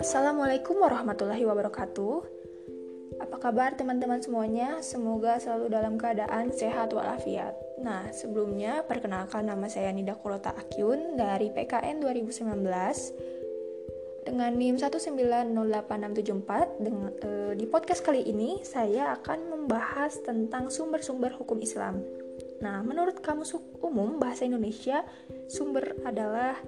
[0.00, 2.16] Assalamualaikum warahmatullahi wabarakatuh.
[3.20, 4.80] Apa kabar teman-teman semuanya?
[4.80, 7.52] Semoga selalu dalam keadaan sehat walafiat.
[7.84, 17.12] Nah, sebelumnya perkenalkan nama saya Nida Kulota Akyun dari PKN 2019 dengan NIM 1908674 dengan,
[17.20, 22.00] e, di podcast kali ini saya akan membahas tentang sumber-sumber hukum Islam.
[22.58, 25.06] Nah, menurut Kamus Umum Bahasa Indonesia,
[25.46, 26.58] sumber adalah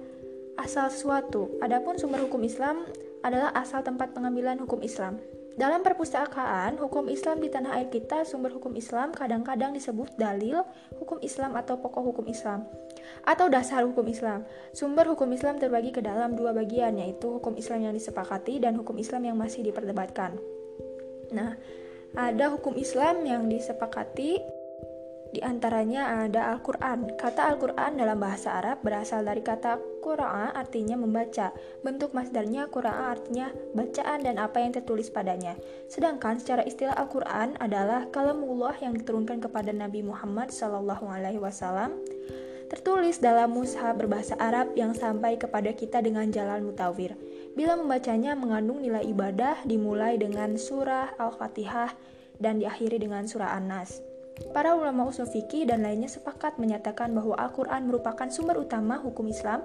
[0.55, 1.59] asal sesuatu.
[1.59, 2.87] Adapun sumber hukum Islam
[3.21, 5.19] adalah asal tempat pengambilan hukum Islam.
[5.51, 10.63] Dalam perpustakaan hukum Islam di tanah air kita, sumber hukum Islam kadang-kadang disebut dalil
[10.95, 12.63] hukum Islam atau pokok hukum Islam
[13.27, 14.47] atau dasar hukum Islam.
[14.71, 18.95] Sumber hukum Islam terbagi ke dalam dua bagian, yaitu hukum Islam yang disepakati dan hukum
[18.95, 20.39] Islam yang masih diperdebatkan.
[21.35, 21.59] Nah,
[22.15, 24.39] ada hukum Islam yang disepakati
[25.31, 27.15] di antaranya ada Al-Quran.
[27.15, 31.55] Kata Al-Quran dalam bahasa Arab berasal dari kata Qura'a artinya membaca.
[31.79, 35.55] Bentuk masdarnya Qura'a artinya bacaan dan apa yang tertulis padanya.
[35.87, 40.99] Sedangkan secara istilah Al-Quran adalah kalamullah yang diturunkan kepada Nabi Muhammad SAW
[42.71, 47.19] tertulis dalam mushaf berbahasa Arab yang sampai kepada kita dengan jalan mutawir.
[47.51, 51.91] Bila membacanya mengandung nilai ibadah dimulai dengan surah Al-Fatihah
[52.39, 54.10] dan diakhiri dengan surah An-Nas.
[54.49, 59.61] Para ulama usul fikih dan lainnya sepakat menyatakan bahwa Al-Quran merupakan sumber utama hukum Islam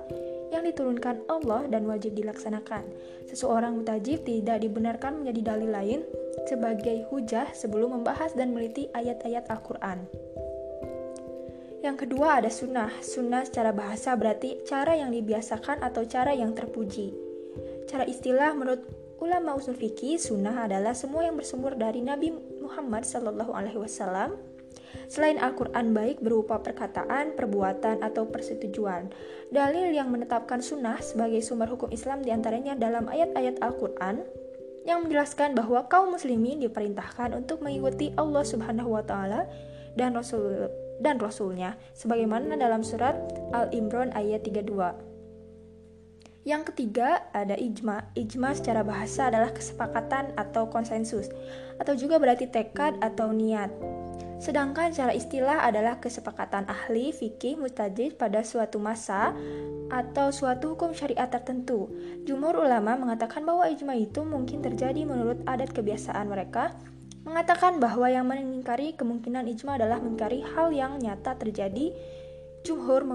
[0.53, 2.85] yang diturunkan Allah dan wajib dilaksanakan.
[3.33, 6.01] Seseorang mutajib tidak dibenarkan menjadi dalil lain
[6.45, 10.05] sebagai hujah sebelum membahas dan meliti ayat-ayat Al-Quran.
[11.81, 12.93] Yang kedua ada sunnah.
[13.01, 17.15] Sunnah secara bahasa berarti cara yang dibiasakan atau cara yang terpuji.
[17.87, 18.83] Cara istilah menurut
[19.23, 24.56] ulama usul fikih, sunnah adalah semua yang bersumber dari Nabi Muhammad Shallallahu Alaihi Wasallam
[25.07, 29.13] Selain Al-Quran baik berupa perkataan, perbuatan, atau persetujuan.
[29.53, 34.25] Dalil yang menetapkan sunnah sebagai sumber hukum Islam di antaranya dalam ayat-ayat Al-Quran
[34.87, 39.51] yang menjelaskan bahwa kaum muslimin diperintahkan untuk mengikuti Allah Subhanahu wa taala
[39.99, 40.71] dan Rasul
[41.03, 43.19] dan Rasulnya sebagaimana dalam surat
[43.53, 45.17] Al-Imran ayat 32.
[46.47, 48.15] Yang ketiga, ada ijma.
[48.15, 51.27] Ijma secara bahasa adalah kesepakatan atau konsensus,
[51.83, 53.75] atau juga berarti tekad atau niat.
[54.37, 59.33] Sedangkan secara istilah adalah kesepakatan ahli fikih mustajid pada suatu masa
[59.89, 61.89] atau suatu hukum syariat tertentu.
[62.29, 66.77] Jumhur ulama mengatakan bahwa ijma itu mungkin terjadi menurut adat kebiasaan mereka,
[67.25, 71.97] mengatakan bahwa yang mengingkari kemungkinan ijma adalah mengingkari hal yang nyata terjadi.
[72.67, 73.07] Jumhur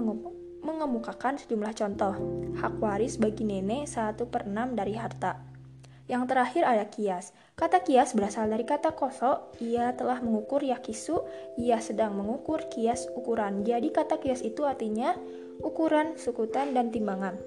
[0.64, 2.14] mengemukakan sejumlah contoh.
[2.56, 5.51] Hak waris bagi nenek 1 per 6 dari harta.
[6.10, 7.30] Yang terakhir ada kias.
[7.54, 11.22] Kata kias berasal dari kata koso, ia telah mengukur yakisu,
[11.60, 13.62] ia sedang mengukur kias ukuran.
[13.62, 15.14] Jadi kata kias itu artinya
[15.62, 17.38] ukuran, sukutan, dan timbangan.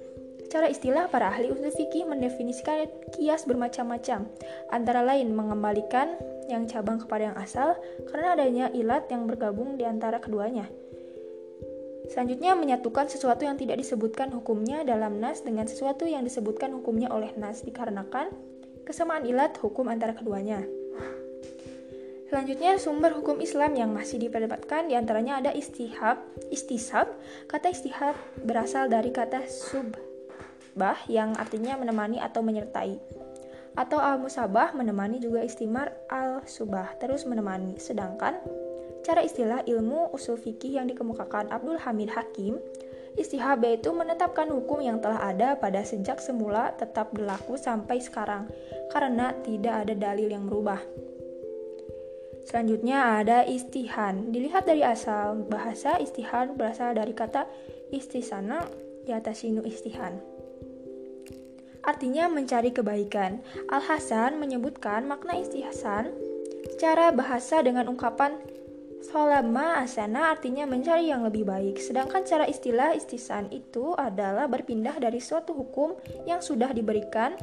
[0.46, 2.86] Secara istilah, para ahli usul fikih mendefinisikan
[3.18, 4.30] kias bermacam-macam,
[4.70, 6.14] antara lain mengembalikan
[6.46, 7.74] yang cabang kepada yang asal
[8.06, 10.70] karena adanya ilat yang bergabung di antara keduanya.
[12.06, 17.34] Selanjutnya, menyatukan sesuatu yang tidak disebutkan hukumnya dalam nas dengan sesuatu yang disebutkan hukumnya oleh
[17.34, 18.30] nas dikarenakan
[18.86, 20.62] kesamaan ilat hukum antara keduanya.
[22.26, 26.18] Selanjutnya, sumber hukum Islam yang masih diperdebatkan di antaranya ada istihab,
[26.50, 27.06] istisab.
[27.46, 32.98] Kata istihab berasal dari kata subbah yang artinya menemani atau menyertai.
[33.78, 37.78] Atau al-musabah menemani juga istimar al-subah, terus menemani.
[37.78, 38.42] Sedangkan
[39.06, 42.58] cara istilah ilmu usul fikih yang dikemukakan Abdul Hamid Hakim
[43.16, 48.44] Istihab itu menetapkan hukum yang telah ada pada sejak semula tetap berlaku sampai sekarang,
[48.92, 50.84] karena tidak ada dalil yang berubah.
[52.44, 54.28] Selanjutnya ada istihan.
[54.28, 57.48] Dilihat dari asal bahasa istihan berasal dari kata
[57.88, 58.68] istisana
[59.08, 60.20] yatasinu istihan.
[61.88, 63.40] Artinya mencari kebaikan.
[63.72, 66.12] Al-Hasan menyebutkan makna istihsan
[66.68, 68.36] secara bahasa dengan ungkapan
[69.04, 75.20] Solama asana artinya mencari yang lebih baik, sedangkan cara istilah istisan itu adalah berpindah dari
[75.20, 75.92] suatu hukum
[76.24, 77.36] yang sudah diberikan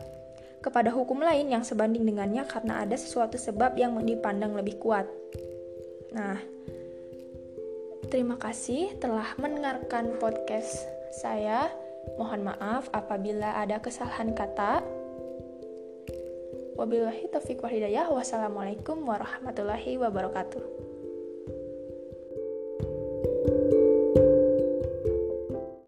[0.64, 5.06] kepada hukum lain yang sebanding dengannya karena ada sesuatu sebab yang dipandang lebih kuat.
[6.16, 6.40] Nah,
[8.08, 10.88] terima kasih telah mendengarkan podcast
[11.20, 11.68] saya.
[12.20, 14.84] Mohon maaf apabila ada kesalahan kata.
[16.74, 18.10] Wabillahi taufiq wal hidayah.
[18.10, 20.73] Wassalamualaikum warahmatullahi wabarakatuh.